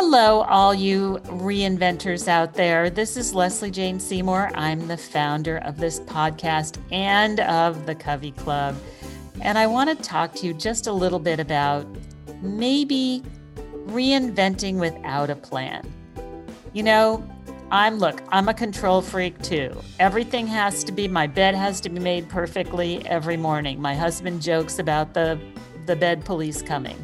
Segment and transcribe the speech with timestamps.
[0.00, 2.88] Hello, all you reinventors out there.
[2.88, 4.52] This is Leslie Jane Seymour.
[4.54, 8.76] I'm the founder of this podcast and of the Covey Club.
[9.40, 11.84] And I want to talk to you just a little bit about
[12.40, 13.24] maybe
[13.88, 15.92] reinventing without a plan.
[16.72, 17.28] You know,
[17.72, 19.76] I'm look, I'm a control freak too.
[19.98, 23.82] Everything has to be my bed has to be made perfectly every morning.
[23.82, 25.40] My husband jokes about the
[25.86, 26.96] the bed police coming.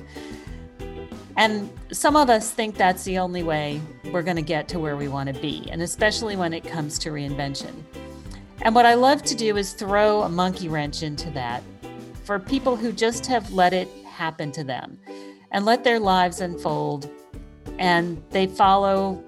[1.37, 3.81] And some of us think that's the only way
[4.13, 6.99] we're going to get to where we want to be, and especially when it comes
[7.01, 7.73] to reinvention.
[8.63, 11.63] And what I love to do is throw a monkey wrench into that
[12.23, 14.99] for people who just have let it happen to them
[15.51, 17.11] and let their lives unfold
[17.79, 19.23] and they follow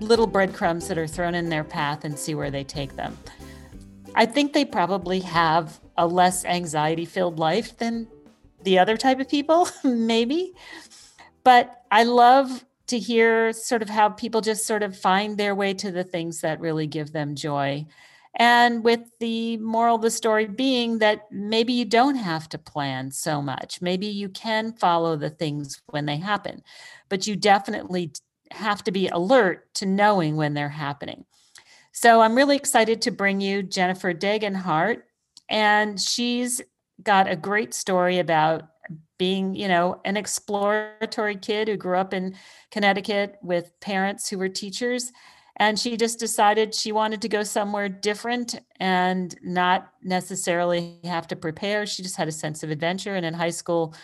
[0.00, 3.16] little breadcrumbs that are thrown in their path and see where they take them.
[4.14, 8.06] I think they probably have a less anxiety filled life than
[8.62, 10.52] the other type of people, maybe.
[11.44, 15.74] But I love to hear sort of how people just sort of find their way
[15.74, 17.86] to the things that really give them joy.
[18.36, 23.10] And with the moral of the story being that maybe you don't have to plan
[23.12, 23.80] so much.
[23.80, 26.62] Maybe you can follow the things when they happen,
[27.08, 28.12] but you definitely
[28.50, 31.24] have to be alert to knowing when they're happening.
[31.92, 35.02] So I'm really excited to bring you Jennifer Degenhardt,
[35.48, 36.60] and she's
[37.02, 38.64] got a great story about
[39.18, 42.36] being, you know, an exploratory kid who grew up in
[42.70, 45.12] Connecticut with parents who were teachers.
[45.56, 51.36] And she just decided she wanted to go somewhere different and not necessarily have to
[51.36, 51.86] prepare.
[51.86, 53.14] She just had a sense of adventure.
[53.14, 53.94] And in high school,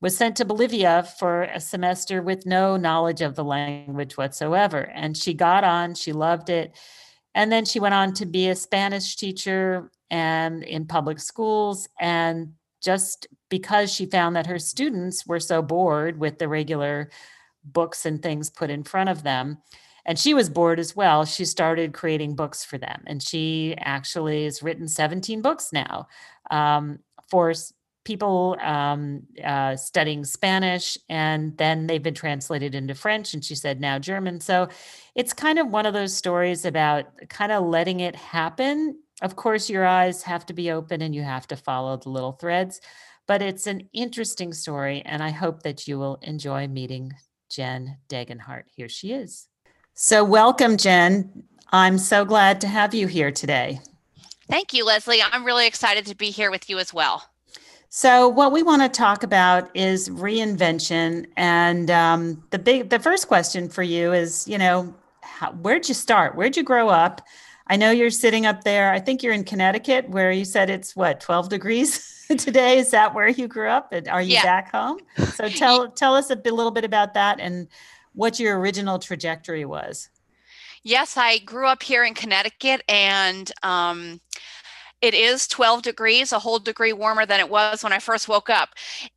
[0.00, 4.90] was sent to Bolivia for a semester with no knowledge of the language whatsoever.
[4.94, 6.74] And she got on, she loved it.
[7.34, 11.88] And then she went on to be a Spanish teacher and in public schools.
[12.00, 17.10] And just because she found that her students were so bored with the regular
[17.62, 19.58] books and things put in front of them,
[20.06, 23.02] and she was bored as well, she started creating books for them.
[23.06, 26.08] And she actually has written 17 books now
[26.50, 27.52] um, for
[28.04, 33.80] people um, uh, studying Spanish, and then they've been translated into French, and she said
[33.80, 34.40] now German.
[34.40, 34.68] So
[35.14, 38.98] it's kind of one of those stories about kind of letting it happen.
[39.22, 42.32] Of course, your eyes have to be open and you have to follow the little
[42.32, 42.80] threads,
[43.30, 47.12] but it's an interesting story, and I hope that you will enjoy meeting
[47.48, 48.64] Jen Degenhardt.
[48.74, 49.46] Here she is.
[49.94, 51.44] So, welcome, Jen.
[51.70, 53.78] I'm so glad to have you here today.
[54.48, 55.22] Thank you, Leslie.
[55.22, 57.22] I'm really excited to be here with you as well.
[57.88, 63.28] So, what we want to talk about is reinvention, and um, the big, the first
[63.28, 66.34] question for you is, you know, how, where'd you start?
[66.34, 67.24] Where'd you grow up?
[67.68, 68.92] I know you're sitting up there.
[68.92, 72.78] I think you're in Connecticut, where you said it's what 12 degrees today.
[72.78, 73.92] Is that where you grew up?
[73.92, 74.42] And are you yeah.
[74.42, 74.98] back home?
[75.34, 77.68] So tell tell us a bit, little bit about that and
[78.14, 80.08] what your original trajectory was.
[80.82, 84.20] Yes, I grew up here in Connecticut, and um,
[85.02, 88.48] it is 12 degrees, a whole degree warmer than it was when I first woke
[88.48, 88.70] up.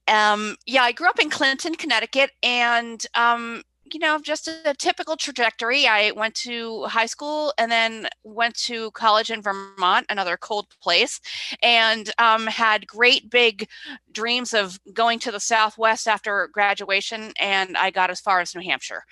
[0.07, 5.15] Um, yeah, I grew up in Clinton, Connecticut, and um, you know, just a typical
[5.15, 5.87] trajectory.
[5.87, 11.19] I went to high school and then went to college in Vermont, another cold place,
[11.61, 13.67] and um, had great big
[14.11, 17.33] dreams of going to the Southwest after graduation.
[17.39, 19.03] And I got as far as New Hampshire.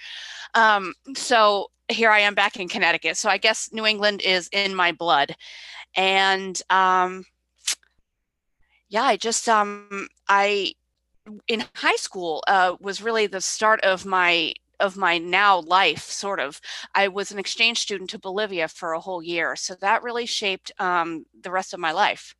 [0.56, 3.18] Um, so here I am back in Connecticut.
[3.18, 5.36] So I guess New England is in my blood
[5.96, 7.26] and um,
[8.90, 10.74] yeah, I just um, I
[11.48, 16.40] in high school uh, was really the start of my of my now life sort
[16.40, 16.60] of.
[16.94, 20.72] I was an exchange student to bolivia for a whole year so that really shaped
[20.80, 22.36] um, the rest of my life.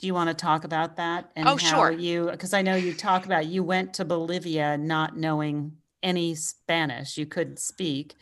[0.00, 1.90] Do you want to talk about that and oh, how sure.
[1.90, 7.16] you because i know you talk about you went to bolivia not knowing any spanish
[7.16, 8.14] you couldn't speak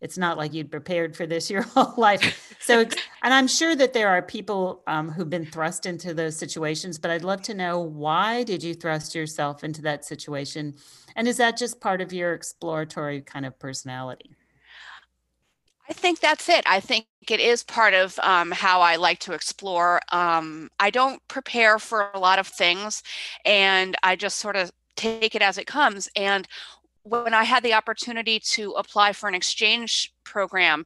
[0.00, 2.54] it's not like you'd prepared for this your whole life.
[2.60, 6.98] So, and I'm sure that there are people um, who've been thrust into those situations,
[6.98, 10.74] but I'd love to know why did you thrust yourself into that situation?
[11.14, 14.36] And is that just part of your exploratory kind of personality?
[15.88, 16.64] I think that's it.
[16.66, 20.00] I think it is part of um, how I like to explore.
[20.10, 23.02] Um, I don't prepare for a lot of things,
[23.44, 26.08] and I just sort of take it as it comes.
[26.16, 26.48] And
[27.06, 30.84] when I had the opportunity to apply for an exchange program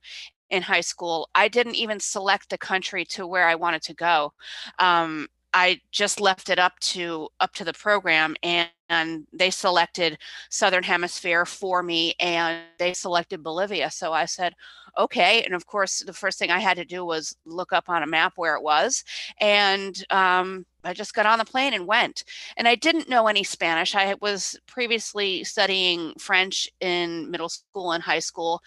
[0.50, 4.32] in high school, I didn't even select the country to where I wanted to go.
[4.78, 10.18] Um, I just left it up to up to the program, and, and they selected
[10.50, 14.54] southern hemisphere for me and they selected bolivia so i said
[14.98, 18.02] okay and of course the first thing i had to do was look up on
[18.02, 19.04] a map where it was
[19.40, 22.24] and um, i just got on the plane and went
[22.56, 28.02] and i didn't know any spanish i was previously studying french in middle school and
[28.02, 28.60] high school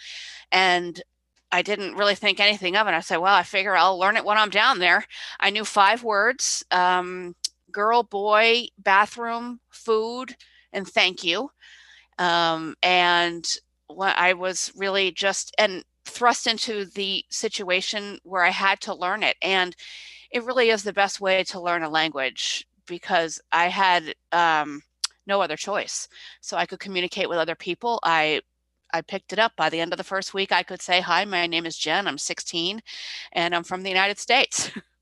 [0.52, 1.04] and
[1.54, 2.96] I didn't really think anything of it.
[2.96, 5.06] I said, well, I figure I'll learn it when I'm down there.
[5.40, 7.36] I knew five words um,
[7.74, 10.36] girl, boy, bathroom, food,
[10.72, 11.50] and thank you.
[12.20, 13.46] Um, and
[14.00, 19.36] I was really just and thrust into the situation where I had to learn it.
[19.42, 19.76] And
[20.32, 24.82] it really is the best way to learn a language because I had um,
[25.28, 26.08] no other choice.
[26.42, 28.00] So I could communicate with other people.
[28.04, 28.42] I
[28.96, 29.54] I picked it up.
[29.56, 32.08] By the end of the first week, I could say, Hi, my name is Jen.
[32.08, 32.82] I'm 16
[33.32, 34.70] and I'm from the United States.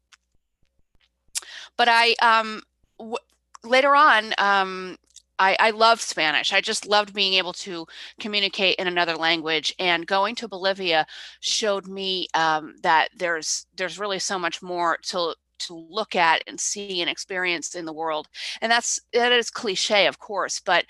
[1.82, 2.62] but I, um,
[3.00, 3.18] w-
[3.64, 4.98] later on, um,
[5.40, 6.54] I, I loved Spanish.
[6.54, 7.88] I just loved being able to
[8.20, 9.74] communicate in another language.
[9.80, 11.08] And going to Bolivia
[11.40, 16.60] showed me um, that there's there's really so much more to to look at and
[16.60, 18.28] see and experience in the world.
[18.62, 20.86] And that's that is cliche, of course, but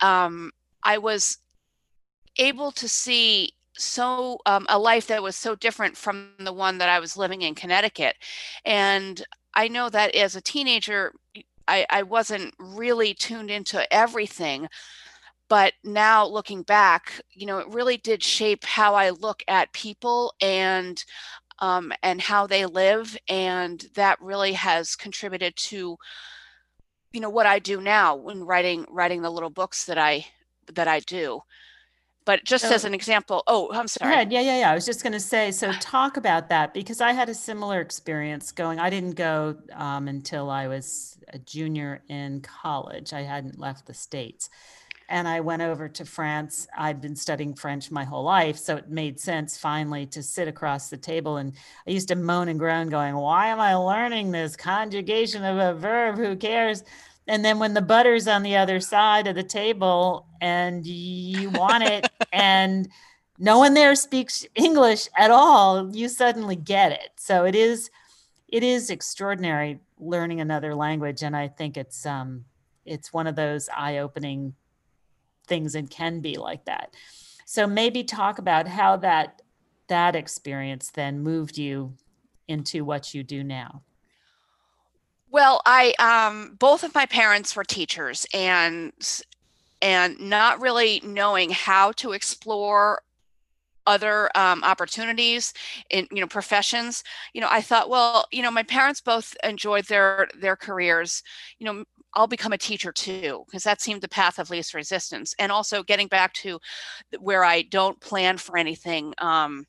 [0.00, 0.52] um,
[0.84, 1.38] I was
[2.38, 6.88] able to see so um, a life that was so different from the one that
[6.88, 8.14] I was living in Connecticut.
[8.64, 9.24] And
[9.56, 11.12] I know that as a teenager,
[11.66, 14.68] I, I wasn't really tuned into everything.
[15.48, 20.34] But now looking back, you know, it really did shape how I look at people
[20.40, 21.02] and
[21.58, 25.96] um, and how they live, and that really has contributed to,
[27.12, 30.26] you know, what I do now when writing writing the little books that I
[30.74, 31.40] that I do.
[32.26, 34.12] But just so, as an example, oh, I'm sorry.
[34.12, 34.32] Ahead.
[34.32, 34.70] Yeah, yeah, yeah.
[34.72, 37.80] I was just going to say, so talk about that because I had a similar
[37.80, 38.80] experience going.
[38.80, 43.12] I didn't go um, until I was a junior in college.
[43.12, 44.50] I hadn't left the States.
[45.08, 46.66] And I went over to France.
[46.76, 48.58] I'd been studying French my whole life.
[48.58, 51.36] So it made sense finally to sit across the table.
[51.36, 51.52] And
[51.86, 55.78] I used to moan and groan, going, Why am I learning this conjugation of a
[55.78, 56.16] verb?
[56.16, 56.82] Who cares?
[57.28, 61.82] And then when the butter's on the other side of the table and you want
[61.82, 62.88] it and
[63.38, 67.10] no one there speaks english at all you suddenly get it.
[67.16, 67.90] So it is
[68.48, 71.22] it is extraordinary learning another language.
[71.22, 72.44] And i think it's um
[72.84, 74.54] it's one of those eye-opening
[75.48, 76.94] things and can be like that.
[77.44, 79.42] So maybe talk about how that
[79.88, 81.94] that experience then moved you
[82.48, 83.82] into what you do now
[85.36, 88.90] well, I um, both of my parents were teachers, and
[89.82, 93.02] and not really knowing how to explore
[93.86, 95.52] other um, opportunities
[95.90, 97.04] in you know professions
[97.34, 101.22] you know i thought well you know my parents both enjoyed their their careers
[101.60, 101.84] you know
[102.14, 105.34] I'll become a teacher too, because that seemed the path of least resistance.
[105.38, 106.58] And also getting back to
[107.18, 109.66] where I don't plan for anything um,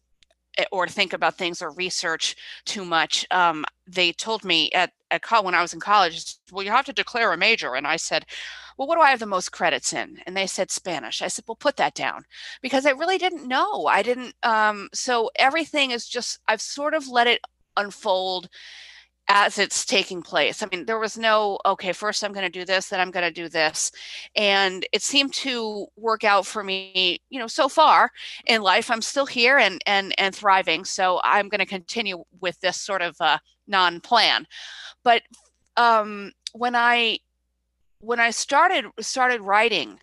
[0.71, 3.25] or think about things or research too much.
[3.31, 6.93] Um, they told me at at when I was in college, well, you have to
[6.93, 7.75] declare a major.
[7.75, 8.25] And I said,
[8.77, 10.19] well, what do I have the most credits in?
[10.25, 11.21] And they said Spanish.
[11.21, 12.25] I said, well, put that down
[12.61, 13.85] because I really didn't know.
[13.85, 14.35] I didn't.
[14.43, 17.41] Um, so everything is just, I've sort of let it
[17.77, 18.49] unfold
[19.29, 20.63] as it's taking place.
[20.63, 23.25] I mean, there was no, okay, first I'm going to do this, then I'm going
[23.25, 23.91] to do this.
[24.35, 28.11] And it seemed to work out for me, you know, so far
[28.45, 28.89] in life.
[28.89, 30.85] I'm still here and and and thriving.
[30.85, 34.47] So I'm going to continue with this sort of uh, non-plan.
[35.03, 35.23] But
[35.75, 37.19] um, when I
[37.99, 39.99] when I started started writing,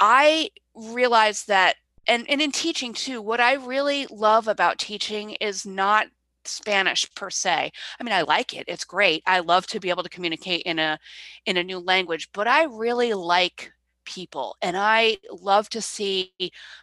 [0.00, 1.76] I realized that
[2.06, 6.06] and, and in teaching too, what I really love about teaching is not
[6.44, 7.70] Spanish per se.
[7.98, 8.64] I mean, I like it.
[8.68, 9.22] It's great.
[9.26, 10.98] I love to be able to communicate in a
[11.46, 13.72] in a new language, but I really like
[14.04, 16.32] people and I love to see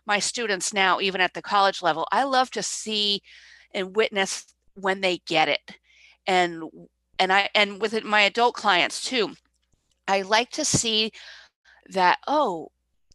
[0.05, 2.07] my students now even at the college level.
[2.11, 3.21] I love to see
[3.73, 4.45] and witness
[4.75, 5.61] when they get it.
[6.25, 6.63] And
[7.19, 9.33] and I and with my adult clients too.
[10.07, 11.11] I like to see
[11.89, 12.69] that oh,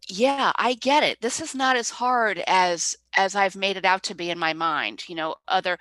[0.09, 4.03] yeah i get it this is not as hard as as i've made it out
[4.03, 5.79] to be in my mind you know other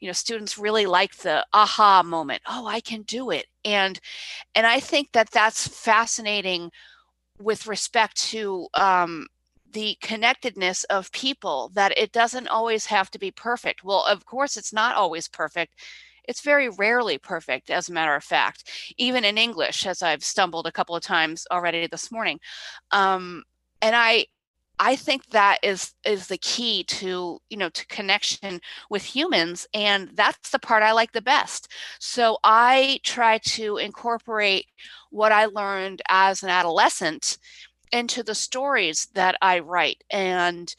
[0.00, 3.46] you know students really like the aha moment oh i can do it.
[3.64, 4.00] And
[4.54, 6.70] and i think that that's fascinating
[7.38, 9.26] with respect to um,
[9.72, 13.84] the connectedness of people that it doesn't always have to be perfect.
[13.84, 15.74] Well of course it's not always perfect.
[16.28, 18.70] It's very rarely perfect as a matter of fact.
[18.98, 22.38] Even in english as i've stumbled a couple of times already this morning
[22.92, 23.42] um,
[23.82, 24.26] and i
[24.80, 30.10] I think that is is the key to you know to connection with humans, and
[30.14, 31.68] that's the part I like the best.
[32.00, 34.66] So I try to incorporate
[35.10, 37.36] what I learned as an adolescent
[37.92, 40.74] into the stories that I write, and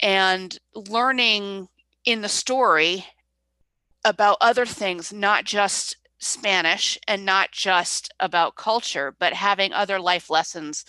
[0.00, 1.68] and learning
[2.04, 3.06] in the story
[4.04, 10.30] about other things, not just Spanish and not just about culture, but having other life
[10.30, 10.84] lessons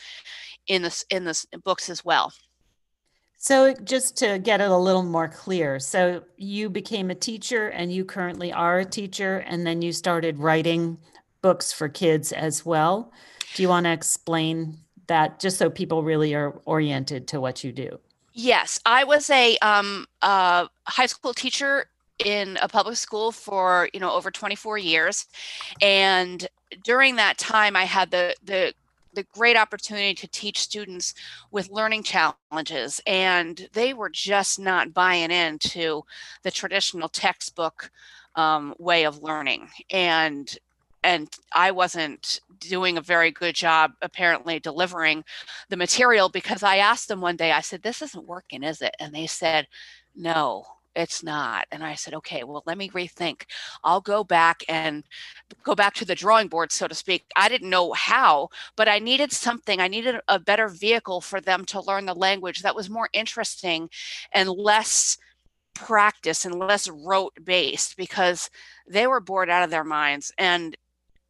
[0.67, 2.33] in this in the books as well.
[3.41, 7.91] So just to get it a little more clear, so you became a teacher and
[7.91, 10.97] you currently are a teacher and then you started writing
[11.41, 13.13] books for kids as well.
[13.55, 17.71] Do you want to explain that just so people really are oriented to what you
[17.71, 17.99] do?
[18.33, 21.85] Yes, I was a, um, a high school teacher
[22.25, 25.27] in a public school for you know over 24 years
[25.81, 26.47] and
[26.83, 28.73] during that time i had the the
[29.13, 31.15] the great opportunity to teach students
[31.51, 36.03] with learning challenges and they were just not buying into
[36.43, 37.89] the traditional textbook
[38.35, 40.57] um, way of learning and
[41.03, 45.23] and i wasn't doing a very good job apparently delivering
[45.69, 48.95] the material because i asked them one day i said this isn't working is it?
[48.99, 49.67] And they said
[50.15, 50.65] no
[50.95, 51.65] it's not.
[51.71, 53.43] And I said, okay, well, let me rethink.
[53.83, 55.03] I'll go back and
[55.63, 57.25] go back to the drawing board, so to speak.
[57.35, 59.79] I didn't know how, but I needed something.
[59.79, 63.89] I needed a better vehicle for them to learn the language that was more interesting
[64.33, 65.17] and less
[65.73, 68.49] practice and less rote based because
[68.87, 70.31] they were bored out of their minds.
[70.37, 70.75] And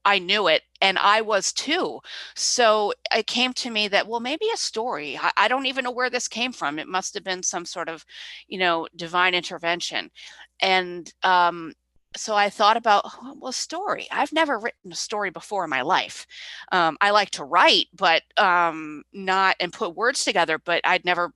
[0.10, 2.00] I knew it and I was too.
[2.36, 5.20] So it came to me that, well, maybe a story.
[5.22, 6.80] I, I, don't even know where this came from.
[6.80, 8.04] It must have been some sort of,
[8.48, 10.10] you know, divine intervention.
[10.62, 11.74] And um,
[12.18, 13.06] so I thought about,
[13.40, 14.08] well, story.
[14.10, 16.26] I've never written a story before in my life.
[16.72, 21.34] Um, I like to write, but um, not and put words together, but I'd never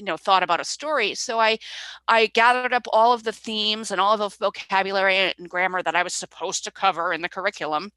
[0.00, 1.58] you know thought about a story so i
[2.08, 5.94] i gathered up all of the themes and all of the vocabulary and grammar that
[5.94, 7.90] i was supposed to cover in the curriculum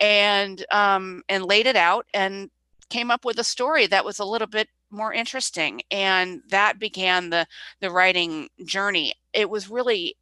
[0.00, 2.50] and um and laid it out and
[2.90, 7.30] came up with a story that was a little bit more interesting and that began
[7.30, 7.46] the
[7.80, 9.14] the writing journey.
[9.32, 10.16] It was really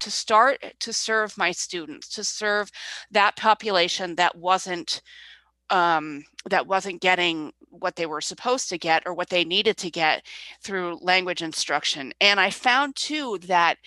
[0.00, 2.70] to start to serve my students to serve
[3.10, 5.00] that population that wasn't
[5.70, 9.90] um, that wasn't getting what they were supposed to get or what they needed to
[9.90, 10.26] get
[10.62, 12.12] through language instruction.
[12.20, 13.78] And I found too that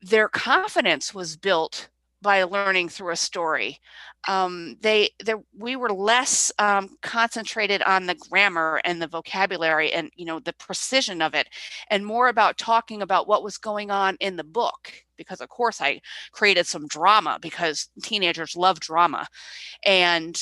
[0.00, 1.88] their confidence was built
[2.22, 3.80] by learning through a story.
[4.28, 10.10] Um, they, they, we were less um, concentrated on the grammar and the vocabulary and
[10.14, 11.48] you know the precision of it,
[11.90, 14.92] and more about talking about what was going on in the book.
[15.16, 19.26] Because of course I created some drama because teenagers love drama,
[19.84, 20.40] and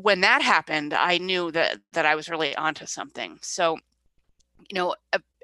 [0.00, 3.38] when that happened, I knew that that I was really onto something.
[3.42, 3.76] So,
[4.70, 4.94] you know,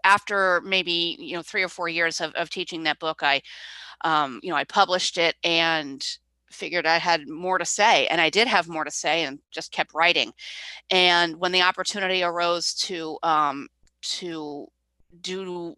[0.05, 3.43] after maybe you know three or four years of, of teaching that book, I,
[4.03, 6.05] um, you know, I published it and
[6.51, 9.73] figured I had more to say, and I did have more to say, and just
[9.73, 10.33] kept writing.
[10.91, 13.69] And when the opportunity arose to um,
[14.03, 14.69] to
[15.21, 15.75] do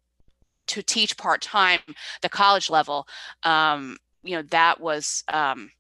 [0.66, 1.80] to teach part time,
[2.22, 3.06] the college level,
[3.44, 5.70] um, you know, that was um,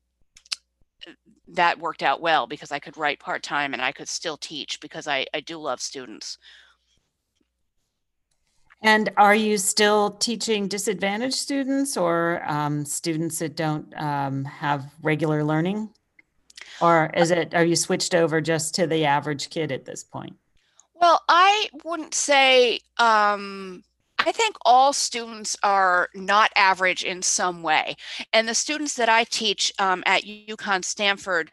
[1.48, 4.80] that worked out well because I could write part time and I could still teach
[4.80, 6.38] because I, I do love students.
[8.82, 15.42] And are you still teaching disadvantaged students or um, students that don't um, have regular
[15.44, 15.90] learning?
[16.80, 20.36] Or is it, are you switched over just to the average kid at this point?
[20.94, 23.82] Well, I wouldn't say um,
[24.26, 27.94] I think all students are not average in some way.
[28.32, 31.52] And the students that I teach um, at UConn Stamford,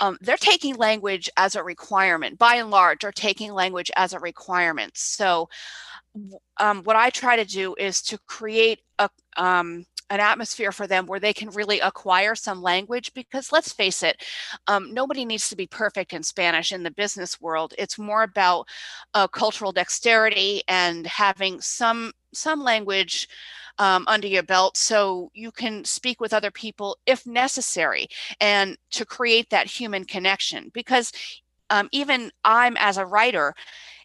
[0.00, 2.38] um, they're taking language as a requirement.
[2.38, 4.96] By and large, are taking language as a requirement.
[4.96, 5.50] So,
[6.58, 11.06] um, what I try to do is to create a um, an atmosphere for them
[11.06, 14.22] where they can really acquire some language because let's face it
[14.66, 17.74] um, nobody needs to be perfect in spanish in the business world.
[17.78, 18.68] It's more about
[19.14, 23.28] uh, cultural dexterity and having some some language
[23.78, 28.08] um, under your belt so you can speak with other people if necessary
[28.40, 30.70] and to create that human connection.
[30.74, 31.12] Because
[31.70, 33.54] um, even i'm as a writer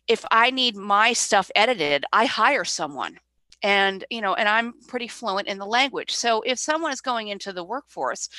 [0.07, 3.17] if i need my stuff edited i hire someone
[3.63, 6.11] and you know and i'm pretty fluent in the language.
[6.11, 8.29] So if someone is going into the workforce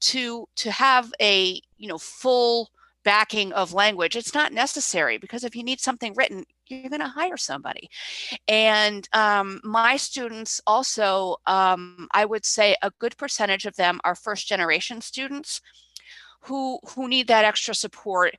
[0.00, 2.70] to to have a you know full
[3.04, 7.08] backing of language it's not necessary because if you need something written you're going to
[7.08, 7.90] hire somebody.
[8.48, 14.14] And um, my students also um, i would say a good percentage of them are
[14.14, 15.60] first generation students
[16.42, 18.36] who who need that extra support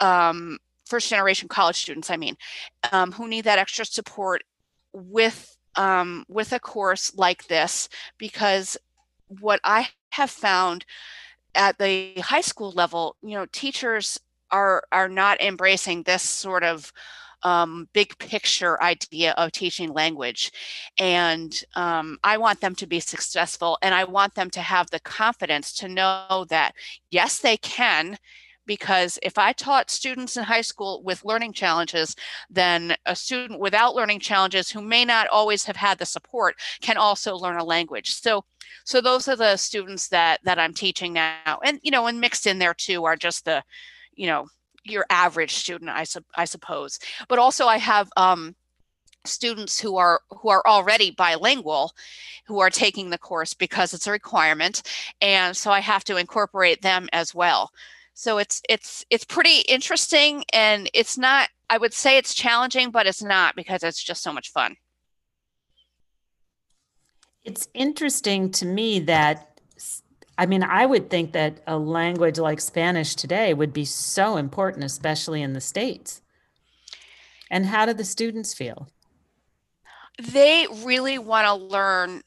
[0.00, 2.36] um, first generation college students, I mean,
[2.92, 4.42] um, who need that extra support
[4.92, 8.76] with um, with a course like this, because
[9.40, 10.84] what I have found
[11.54, 14.18] at the high school level, you know, teachers
[14.50, 16.92] are are not embracing this sort of
[17.42, 20.50] um, big picture idea of teaching language.
[20.98, 25.00] And um, I want them to be successful and I want them to have the
[25.00, 26.72] confidence to know that,
[27.10, 28.18] yes, they can.
[28.66, 32.16] Because if I taught students in high school with learning challenges,
[32.50, 36.96] then a student without learning challenges who may not always have had the support can
[36.96, 38.14] also learn a language.
[38.14, 38.44] So,
[38.84, 42.46] so those are the students that that I'm teaching now, and you know, and mixed
[42.46, 43.62] in there too are just the,
[44.14, 44.46] you know,
[44.84, 46.98] your average student, I, su- I suppose.
[47.28, 48.54] But also, I have um,
[49.26, 51.92] students who are who are already bilingual
[52.46, 54.82] who are taking the course because it's a requirement
[55.20, 57.70] and so i have to incorporate them as well
[58.18, 63.06] so it's it's it's pretty interesting and it's not i would say it's challenging but
[63.06, 64.74] it's not because it's just so much fun
[67.44, 69.56] it's interesting to me that
[70.38, 74.84] I mean, I would think that a language like Spanish today would be so important,
[74.84, 76.20] especially in the States.
[77.50, 78.88] And how do the students feel?
[80.22, 82.22] They really want to learn.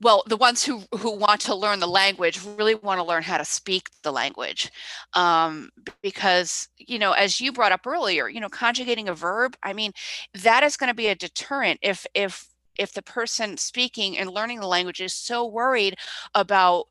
[0.00, 3.38] Well, the ones who, who want to learn the language really want to learn how
[3.38, 4.70] to speak the language.
[5.14, 5.70] Um,
[6.02, 9.92] because, you know, as you brought up earlier, you know, conjugating a verb, I mean,
[10.34, 14.60] that is going to be a deterrent if, if, if the person speaking and learning
[14.60, 15.96] the language is so worried
[16.34, 16.86] about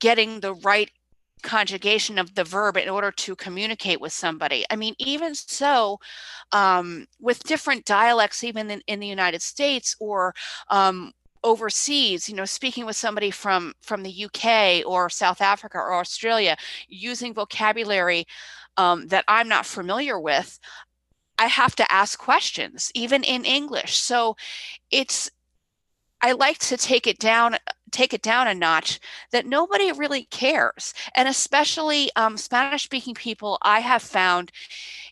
[0.00, 0.90] getting the right
[1.42, 4.64] conjugation of the verb in order to communicate with somebody.
[4.70, 5.98] I mean, even so,
[6.52, 10.34] um, with different dialects, even in, in the United States or
[10.68, 11.12] um,
[11.44, 16.56] overseas, you know, speaking with somebody from from the UK or South Africa or Australia,
[16.88, 18.26] using vocabulary
[18.76, 20.58] um, that I'm not familiar with,
[21.38, 23.96] I have to ask questions, even in English.
[23.96, 24.36] So
[24.90, 25.30] it's
[26.20, 27.56] I like to take it down
[27.90, 29.00] take it down a notch
[29.32, 34.52] that nobody really cares and especially um, spanish speaking people i have found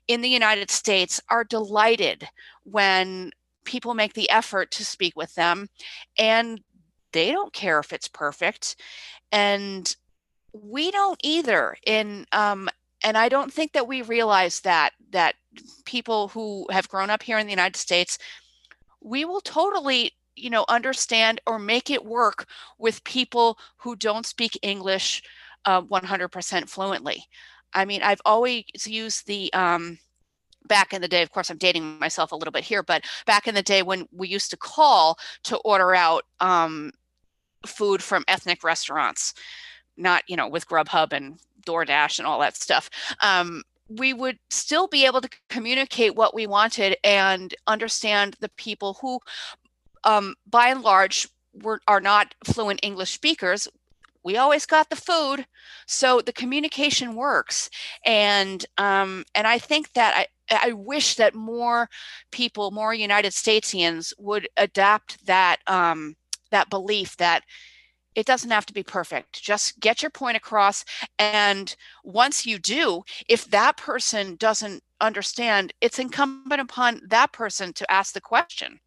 [0.08, 2.28] in the united states are delighted
[2.64, 3.30] when
[3.66, 5.68] people make the effort to speak with them
[6.18, 6.60] and
[7.12, 8.76] they don't care if it's perfect
[9.32, 9.96] and
[10.52, 12.68] we don't either in um,
[13.04, 15.34] and i don't think that we realize that that
[15.84, 18.18] people who have grown up here in the united states
[19.02, 22.46] we will totally you know understand or make it work
[22.78, 25.22] with people who don't speak english
[25.64, 27.24] uh, 100% fluently.
[27.74, 29.98] I mean i've always used the um,
[30.66, 33.46] back in the day of course i'm dating myself a little bit here but back
[33.46, 36.90] in the day when we used to call to order out um,
[37.66, 39.34] food from ethnic restaurants
[39.96, 42.88] not you know with grubhub and doordash and all that stuff
[43.22, 48.94] um, we would still be able to communicate what we wanted and understand the people
[49.00, 49.20] who
[50.06, 53.68] um, by and large, we're, are not fluent English speakers.
[54.22, 55.46] We always got the food,
[55.86, 57.70] so the communication works,
[58.04, 61.88] and um, and I think that I I wish that more
[62.30, 66.16] people, more United Statesians, would adapt that um,
[66.50, 67.44] that belief that
[68.14, 69.42] it doesn't have to be perfect.
[69.42, 70.84] Just get your point across.
[71.18, 77.90] And once you do, if that person doesn't understand, it's incumbent upon that person to
[77.90, 78.80] ask the question.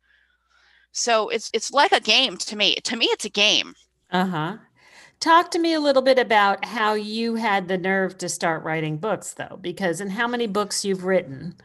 [0.91, 2.75] So it's it's like a game to me.
[2.83, 3.75] To me, it's a game.
[4.11, 4.57] Uh huh.
[5.19, 8.97] Talk to me a little bit about how you had the nerve to start writing
[8.97, 11.55] books, though, because and how many books you've written.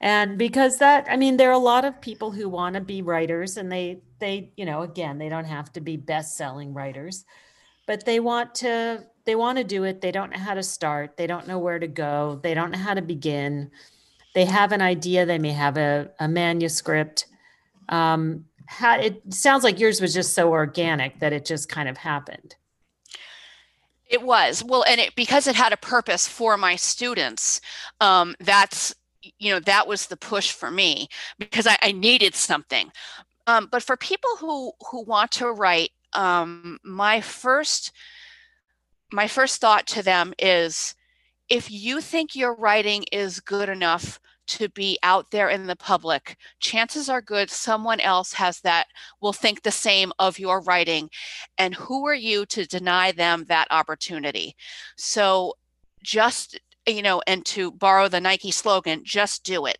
[0.00, 3.00] And because that, I mean, there are a lot of people who want to be
[3.00, 7.24] writers, and they they you know again they don't have to be best-selling writers,
[7.86, 10.02] but they want to they want to do it.
[10.02, 11.16] They don't know how to start.
[11.16, 12.38] They don't know where to go.
[12.42, 13.70] They don't know how to begin.
[14.34, 15.24] They have an idea.
[15.24, 17.26] They may have a, a manuscript
[17.88, 21.96] um, how it sounds like yours was just so organic that it just kind of
[21.96, 22.56] happened.
[24.14, 27.60] It was well, and it because it had a purpose for my students.
[28.00, 28.94] Um, that's
[29.40, 32.92] you know that was the push for me because I, I needed something.
[33.48, 37.90] Um, but for people who who want to write, um, my first
[39.12, 40.94] my first thought to them is
[41.48, 46.36] if you think your writing is good enough to be out there in the public,
[46.60, 48.86] chances are good someone else has that,
[49.20, 51.10] will think the same of your writing.
[51.58, 54.56] And who are you to deny them that opportunity?
[54.96, 55.54] So
[56.02, 59.78] just, you know, and to borrow the Nike slogan, just do it.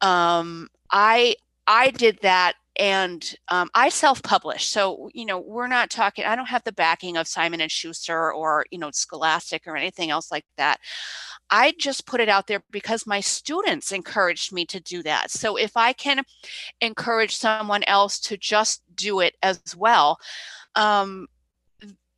[0.00, 1.36] Um, I,
[1.66, 4.66] I did that and um, I self-publish.
[4.66, 6.24] So you know, we're not talking.
[6.24, 10.10] I don't have the backing of Simon and Schuster or you know Scholastic or anything
[10.10, 10.80] else like that.
[11.50, 15.30] I just put it out there because my students encouraged me to do that.
[15.30, 16.22] So if I can
[16.80, 20.18] encourage someone else to just do it as well,
[20.74, 21.28] um,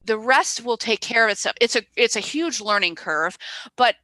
[0.04, 1.56] the rest will take care of itself.
[1.60, 3.36] It's a it's a huge learning curve,
[3.76, 3.96] but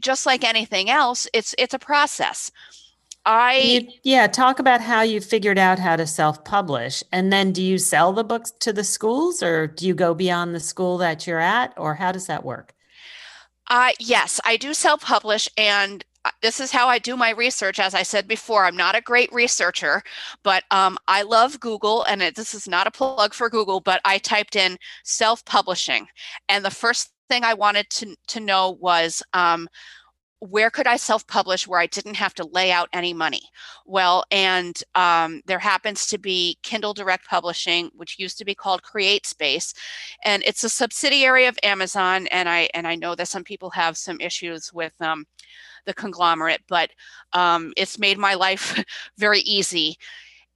[0.00, 2.50] just like anything else, it's it's a process.
[3.26, 7.60] I you, yeah, talk about how you figured out how to self-publish, and then do
[7.60, 11.26] you sell the books to the schools, or do you go beyond the school that
[11.26, 12.72] you're at, or how does that work?
[13.68, 17.80] Uh, yes, I do self-publish, and uh, this is how I do my research.
[17.80, 20.04] As I said before, I'm not a great researcher,
[20.44, 24.00] but um, I love Google, and it, this is not a plug for Google, but
[24.04, 26.06] I typed in self-publishing,
[26.48, 29.68] and the first thing I wanted to to know was um,
[30.40, 33.42] where could I self publish where I didn't have to lay out any money?
[33.86, 38.82] Well, and um, there happens to be Kindle Direct Publishing, which used to be called
[38.82, 39.74] CreateSpace,
[40.24, 42.26] and it's a subsidiary of Amazon.
[42.28, 45.26] And I and I know that some people have some issues with um,
[45.86, 46.90] the conglomerate, but
[47.32, 48.82] um, it's made my life
[49.18, 49.96] very easy.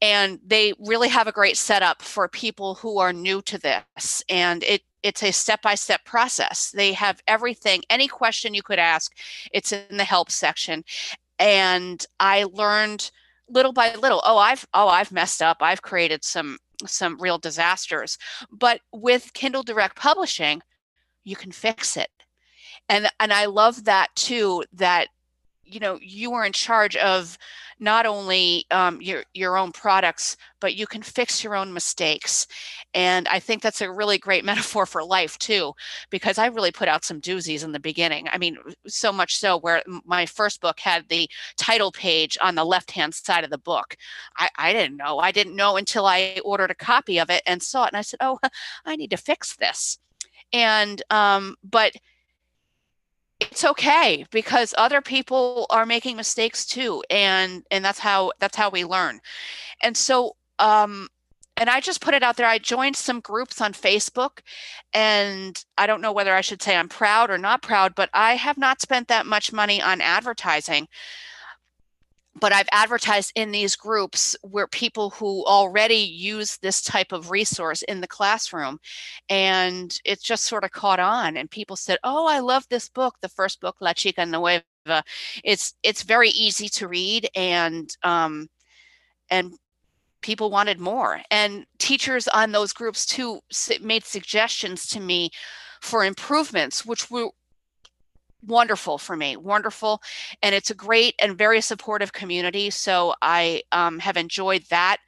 [0.02, 4.24] And they really have a great setup for people who are new to this.
[4.30, 6.70] And it it's a step-by-step process.
[6.70, 9.16] They have everything any question you could ask
[9.52, 10.84] it's in the help section.
[11.38, 13.10] And i learned
[13.48, 15.58] little by little oh i've oh i've messed up.
[15.60, 18.18] I've created some some real disasters.
[18.50, 20.62] But with kindle direct publishing
[21.24, 22.10] you can fix it.
[22.88, 25.08] And and i love that too that
[25.64, 27.38] you know you are in charge of
[27.80, 32.46] not only um, your your own products, but you can fix your own mistakes.
[32.94, 35.72] And I think that's a really great metaphor for life too,
[36.10, 38.28] because I really put out some doozies in the beginning.
[38.30, 42.64] I mean, so much so where my first book had the title page on the
[42.64, 43.96] left hand side of the book.
[44.36, 45.18] I, I didn't know.
[45.18, 48.02] I didn't know until I ordered a copy of it and saw it, and I
[48.02, 48.38] said, "Oh,
[48.84, 49.98] I need to fix this."
[50.52, 51.94] And um, but
[53.50, 58.70] it's okay because other people are making mistakes too and and that's how that's how
[58.70, 59.20] we learn
[59.82, 61.08] and so um
[61.60, 62.46] and I just put it out there.
[62.46, 64.38] I joined some groups on Facebook,
[64.94, 68.36] and I don't know whether I should say I'm proud or not proud, but I
[68.36, 70.88] have not spent that much money on advertising
[72.38, 77.82] but I've advertised in these groups where people who already use this type of resource
[77.82, 78.78] in the classroom.
[79.28, 81.36] And it's just sort of caught on.
[81.36, 84.62] And people said, Oh, I love this book, the first book, La Chica Nueva.
[85.44, 88.48] It's it's very easy to read and um
[89.30, 89.54] and
[90.22, 91.20] people wanted more.
[91.30, 93.40] And teachers on those groups too
[93.80, 95.30] made suggestions to me
[95.80, 97.30] for improvements, which were
[98.46, 100.00] wonderful for me wonderful
[100.42, 104.98] and it's a great and very supportive community so i um, have enjoyed that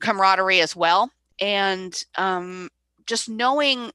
[0.00, 1.10] camaraderie as well
[1.40, 2.68] and um,
[3.06, 3.90] just knowing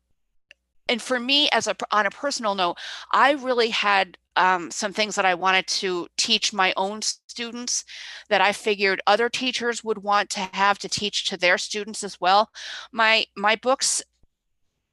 [0.90, 2.78] and for me as a on a personal note
[3.12, 7.84] i really had um, some things that i wanted to teach my own students
[8.30, 12.20] that i figured other teachers would want to have to teach to their students as
[12.20, 12.50] well.
[12.92, 14.02] My my books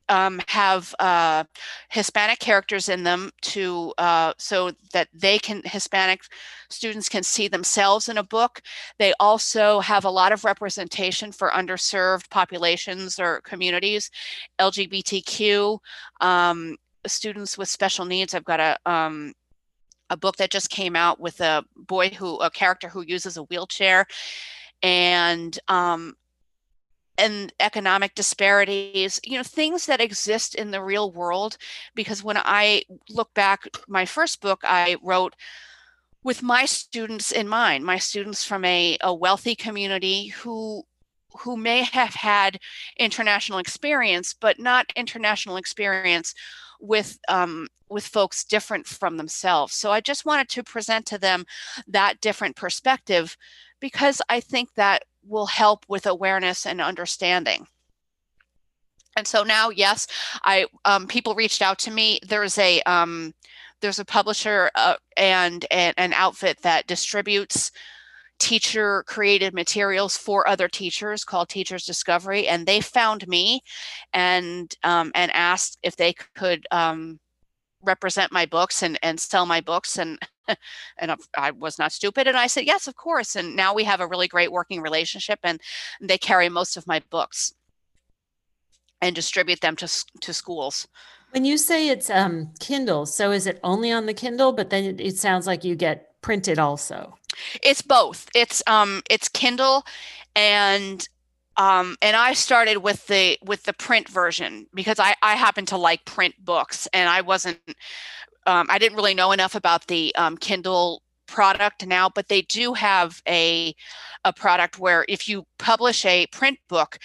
[0.09, 1.45] um, have uh,
[1.91, 6.23] Hispanic characters in them to uh, so that they can Hispanic
[6.71, 8.63] students can see themselves in a book.
[8.99, 14.11] They also have a lot of representation for underserved populations or communities,
[14.59, 15.79] LGBTQ
[16.21, 18.35] um, students with special needs.
[18.35, 19.33] I've got a um,
[20.11, 23.43] a book that just came out with a boy who a character who uses a
[23.45, 24.07] wheelchair
[24.83, 26.15] and um,
[27.19, 31.57] and economic disparities, you know, things that exist in the real world.
[31.95, 35.35] Because when I look back, my first book I wrote
[36.23, 40.85] with my students in mind, my students from a, a wealthy community who
[41.41, 42.59] who may have had
[42.99, 46.35] international experience, but not international experience
[46.81, 49.75] with um, with folks different from themselves.
[49.75, 51.45] So I just wanted to present to them
[51.87, 53.37] that different perspective
[53.81, 57.67] because I think that will help with awareness and understanding.
[59.17, 60.07] And so now, yes,
[60.45, 62.21] I um, people reached out to me.
[62.29, 63.35] There's a um,
[63.81, 67.71] there's a publisher uh, and, an outfit that distributes
[68.39, 73.61] teacher created materials for other teachers called Teachers Discovery, and they found me
[74.13, 77.19] and um, and asked if they could um,
[77.83, 80.19] represent my books and and sell my books and
[80.99, 84.01] and I was not stupid and I said yes of course and now we have
[84.01, 85.61] a really great working relationship and
[86.01, 87.53] they carry most of my books
[89.01, 89.89] and distribute them to
[90.21, 90.89] to schools.
[91.31, 94.53] When you say it's um, Kindle, so is it only on the Kindle?
[94.53, 97.17] But then it, it sounds like you get printed also.
[97.63, 98.29] It's both.
[98.35, 99.85] It's um it's Kindle
[100.35, 101.07] and
[101.59, 105.77] um, and I started with the with the print version because I I happen to
[105.77, 107.59] like print books, and I wasn't
[108.47, 112.75] um, I didn't really know enough about the um, Kindle product now, but they do
[112.75, 113.75] have a
[114.25, 116.99] a product where if you publish a print book,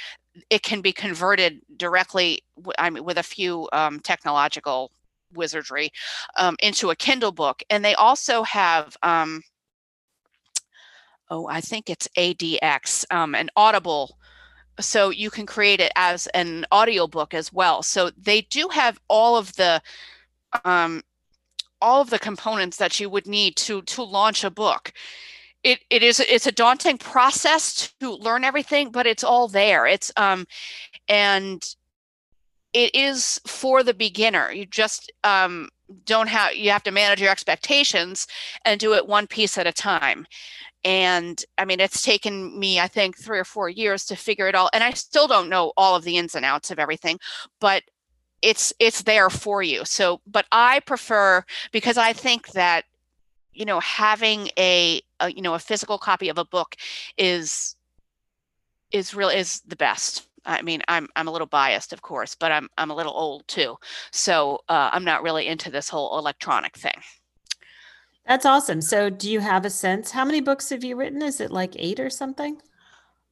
[0.51, 2.43] it can be converted directly.
[2.77, 4.91] I mean, with a few um, technological
[5.33, 5.91] wizardry
[6.37, 8.95] um, into a Kindle book, and they also have.
[9.01, 9.41] Um,
[11.31, 14.17] oh, I think it's ACX, um, an Audible
[14.79, 17.83] so you can create it as an audiobook as well.
[17.83, 19.81] So they do have all of the
[20.65, 21.01] um,
[21.81, 24.93] all of the components that you would need to to launch a book.
[25.63, 29.85] It, it is it's a daunting process to learn everything but it's all there.
[29.85, 30.45] It's um
[31.07, 31.63] and
[32.73, 34.51] it is for the beginner.
[34.51, 35.69] You just um
[36.05, 38.27] don't have you have to manage your expectations
[38.65, 40.25] and do it one piece at a time
[40.85, 44.55] and i mean it's taken me i think three or four years to figure it
[44.55, 47.17] all and i still don't know all of the ins and outs of everything
[47.59, 47.83] but
[48.43, 49.85] it's it's there for you.
[49.85, 52.83] So but i prefer because i think that
[53.53, 56.75] you know having a, a you know a physical copy of a book
[57.17, 57.75] is
[58.91, 60.27] is really is the best.
[60.45, 63.47] I mean, I'm I'm a little biased, of course, but I'm I'm a little old
[63.47, 63.77] too,
[64.11, 67.01] so uh, I'm not really into this whole electronic thing.
[68.25, 68.81] That's awesome.
[68.81, 70.11] So, do you have a sense?
[70.11, 71.21] How many books have you written?
[71.21, 72.61] Is it like eight or something?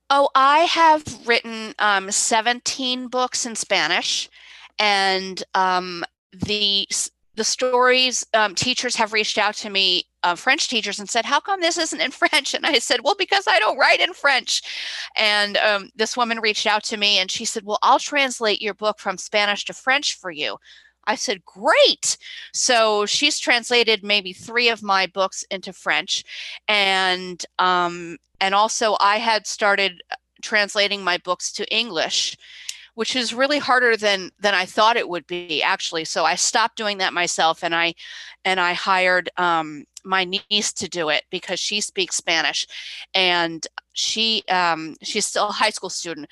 [0.09, 4.29] Oh, I have written um, 17 books in Spanish,
[4.77, 6.87] and um, the
[7.35, 11.39] the stories um, teachers have reached out to me uh, french teachers and said how
[11.39, 14.61] come this isn't in french and i said well because i don't write in french
[15.15, 18.73] and um, this woman reached out to me and she said well i'll translate your
[18.73, 20.57] book from spanish to french for you
[21.07, 22.17] I said, great.
[22.53, 26.23] So she's translated maybe three of my books into French.
[26.67, 30.01] And um, and also I had started
[30.41, 32.35] translating my books to English
[32.95, 36.05] which is really harder than than I thought it would be actually.
[36.05, 37.93] So I stopped doing that myself, and I
[38.45, 42.67] and I hired um, my niece to do it because she speaks Spanish,
[43.13, 46.27] and she um, she's still a high school student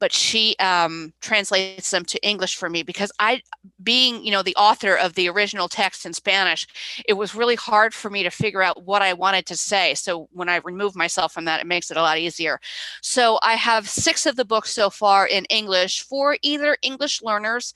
[0.00, 3.42] but she um, translates them to English for me because I,
[3.82, 6.66] being you know the author of the original text in Spanish,
[7.06, 9.94] it was really hard for me to figure out what I wanted to say.
[9.94, 12.58] So when I remove myself from that, it makes it a lot easier.
[13.02, 17.74] So I have six of the books so far in English for either English learners,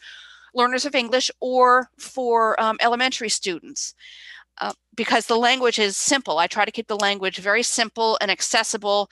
[0.55, 3.95] learners of English, or for um, elementary students.
[4.61, 6.39] Uh, because the language is simple.
[6.39, 9.11] I try to keep the language very simple and accessible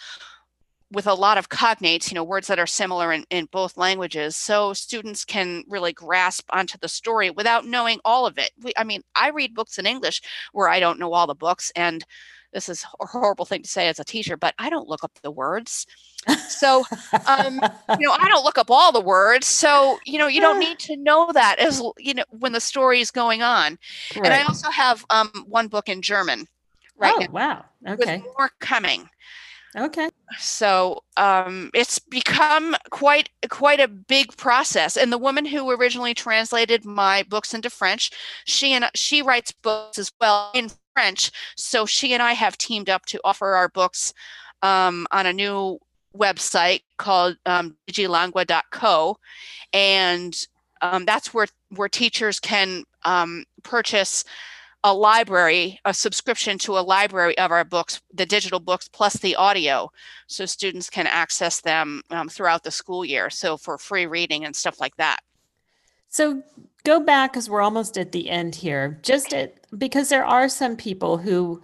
[0.92, 4.36] with a lot of cognates, you know, words that are similar in, in both languages,
[4.36, 8.50] so students can really grasp onto the story without knowing all of it.
[8.62, 11.72] We, I mean, I read books in English where I don't know all the books,
[11.74, 12.04] and
[12.52, 15.12] this is a horrible thing to say as a teacher, but I don't look up
[15.22, 15.86] the words.
[16.48, 16.84] So,
[17.26, 17.54] um,
[17.98, 19.46] you know, I don't look up all the words.
[19.46, 23.00] So, you know, you don't need to know that as, you know, when the story
[23.00, 23.78] is going on.
[24.14, 24.26] Right.
[24.26, 26.46] And I also have um, one book in German
[26.96, 27.30] right oh, now.
[27.30, 27.64] Wow.
[27.88, 28.18] Okay.
[28.18, 29.08] With more coming.
[29.76, 30.10] Okay.
[30.38, 34.96] So um, it's become quite quite a big process.
[34.96, 38.10] And the woman who originally translated my books into French,
[38.44, 41.30] she and she writes books as well in French.
[41.56, 44.12] So she and I have teamed up to offer our books
[44.60, 45.78] um, on a new
[46.14, 49.16] website called um, digilangua.co,
[49.72, 50.46] and
[50.82, 54.24] um, that's where where teachers can um, purchase
[54.84, 59.36] a library, a subscription to a library of our books, the digital books plus the
[59.36, 59.90] audio,
[60.26, 63.30] so students can access them um, throughout the school year.
[63.30, 65.20] So for free reading and stuff like that.
[66.08, 66.42] So
[66.84, 68.98] go back because we're almost at the end here.
[69.02, 71.62] Just at, because there are some people who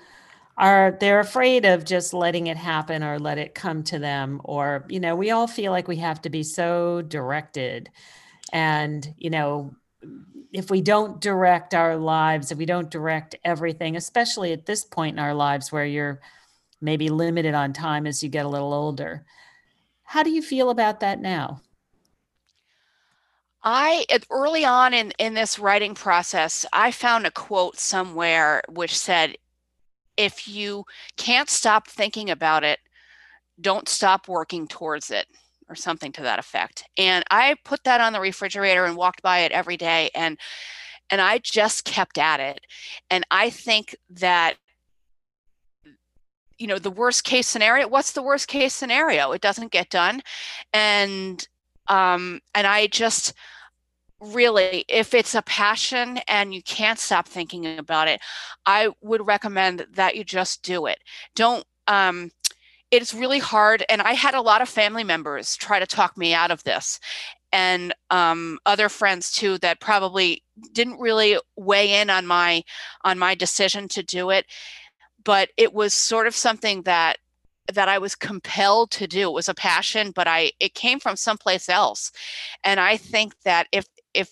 [0.57, 4.85] are they're afraid of just letting it happen or let it come to them or
[4.88, 7.88] you know we all feel like we have to be so directed
[8.52, 9.72] and you know
[10.53, 15.15] if we don't direct our lives, if we don't direct everything, especially at this point
[15.15, 16.21] in our lives where you're
[16.81, 19.25] maybe limited on time as you get a little older.
[20.05, 21.61] How do you feel about that now?
[23.63, 29.37] I early on in in this writing process, I found a quote somewhere which said
[30.17, 30.85] if you
[31.17, 32.79] can't stop thinking about it,
[33.61, 35.27] don't stop working towards it
[35.68, 36.85] or something to that effect.
[36.96, 40.38] And I put that on the refrigerator and walked by it every day and
[41.11, 42.61] and I just kept at it.
[43.09, 44.57] And I think that
[46.59, 50.20] you know the worst case scenario what's the worst case scenario it doesn't get done
[50.72, 51.46] and
[51.87, 53.33] um and i just
[54.20, 58.20] really if it's a passion and you can't stop thinking about it
[58.66, 60.98] i would recommend that you just do it
[61.37, 62.31] don't um
[62.90, 63.85] it's really hard.
[63.88, 67.01] And I had a lot of family members try to talk me out of this
[67.53, 72.62] and um, other friends too that probably didn't really weigh in on my
[73.05, 74.44] on my decision to do it
[75.24, 77.18] but it was sort of something that
[77.72, 79.29] that I was compelled to do.
[79.29, 82.11] It was a passion, but I it came from someplace else.
[82.64, 84.31] And I think that if if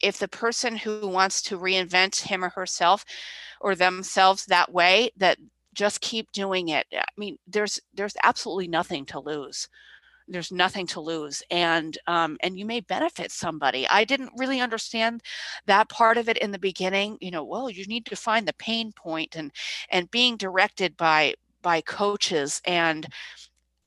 [0.00, 3.04] if the person who wants to reinvent him or herself
[3.60, 5.38] or themselves that way, that
[5.74, 6.86] just keep doing it.
[6.92, 9.68] I mean, there's there's absolutely nothing to lose
[10.28, 15.22] there's nothing to lose and um, and you may benefit somebody i didn't really understand
[15.66, 18.54] that part of it in the beginning you know well you need to find the
[18.54, 19.52] pain point and
[19.90, 23.06] and being directed by by coaches and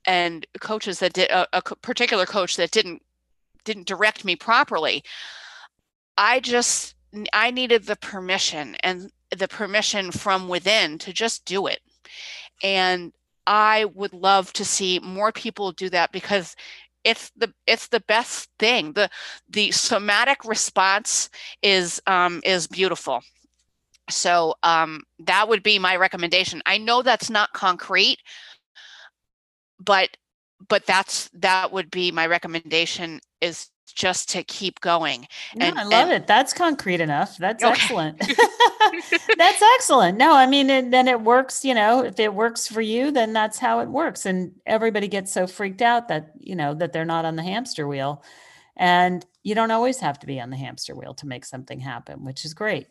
[0.06, 3.02] and coaches that did a, a particular coach that didn't
[3.65, 5.04] didn't direct me properly
[6.17, 6.95] i just
[7.34, 11.79] i needed the permission and the permission from within to just do it
[12.63, 13.11] and
[13.45, 16.55] I would love to see more people do that because
[17.03, 18.91] it's the it's the best thing.
[18.91, 19.09] The
[19.49, 21.29] the somatic response
[21.61, 23.21] is um, is beautiful.
[24.09, 26.61] So um, that would be my recommendation.
[26.65, 28.19] I know that's not concrete,
[29.79, 30.17] but
[30.67, 35.27] but that's that would be my recommendation is just to keep going.
[35.60, 36.27] And no, I love and, it.
[36.27, 37.36] That's concrete enough.
[37.38, 37.73] That's okay.
[37.73, 38.19] excellent.
[39.38, 40.19] that's excellent.
[40.19, 41.65] No, I mean, it, then it works.
[41.65, 44.27] You know, if it works for you, then that's how it works.
[44.27, 47.88] And everybody gets so freaked out that you know that they're not on the hamster
[47.88, 48.23] wheel,
[48.75, 52.23] and you don't always have to be on the hamster wheel to make something happen,
[52.23, 52.86] which is great.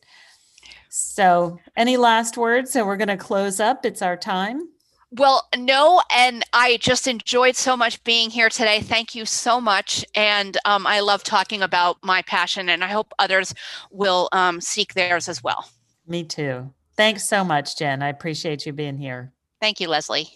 [0.88, 2.72] So, any last words?
[2.72, 3.86] So we're going to close up.
[3.86, 4.68] It's our time.
[5.12, 8.80] Well, no, and I just enjoyed so much being here today.
[8.80, 10.04] Thank you so much.
[10.14, 13.54] And um, I love talking about my passion, and I hope others
[13.90, 15.68] will um, seek theirs as well.
[16.06, 16.72] Me too.
[16.96, 18.02] Thanks so much, Jen.
[18.02, 19.32] I appreciate you being here.
[19.60, 20.28] Thank you, Leslie.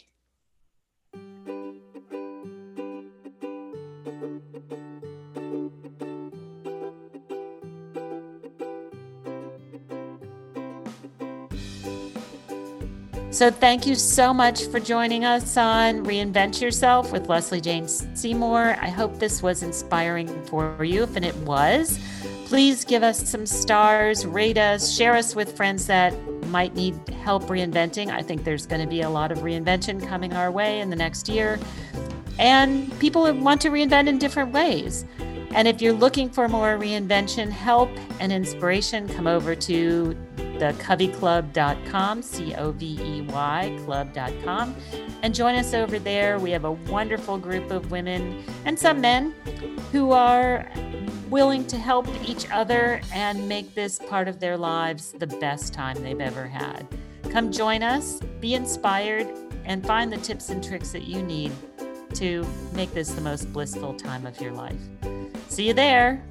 [13.33, 18.77] So, thank you so much for joining us on Reinvent Yourself with Leslie Jane Seymour.
[18.81, 21.05] I hope this was inspiring for you.
[21.05, 22.01] If it was,
[22.47, 26.13] please give us some stars, rate us, share us with friends that
[26.47, 28.09] might need help reinventing.
[28.09, 30.97] I think there's going to be a lot of reinvention coming our way in the
[30.97, 31.61] next year.
[32.41, 35.05] And people want to reinvent in different ways.
[35.53, 40.17] And if you're looking for more reinvention help and inspiration, come over to
[40.61, 44.77] thecoveyclub.com, C O V E Y club.com,
[45.23, 46.39] and join us over there.
[46.39, 49.35] We have a wonderful group of women and some men
[49.91, 50.71] who are
[51.31, 56.01] willing to help each other and make this part of their lives the best time
[56.03, 56.87] they've ever had.
[57.31, 59.29] Come join us, be inspired,
[59.65, 61.53] and find the tips and tricks that you need
[62.15, 62.45] to
[62.75, 64.81] make this the most blissful time of your life.
[65.49, 66.23] See you there.